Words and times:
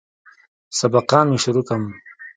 سبقان 0.79 1.25
مې 1.31 1.37
شروع 1.43 1.63
کم. 1.69 1.83